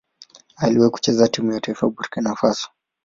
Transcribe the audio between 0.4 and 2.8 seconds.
Aliwahi kucheza timu ya taifa ya Burkina Faso.